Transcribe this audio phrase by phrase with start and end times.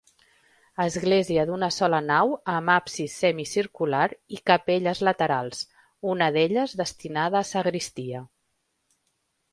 [0.85, 5.63] Església d'una sola nau amb absis semicircular i capelles laterals,
[6.15, 8.25] una d'elles destinada a sagristia.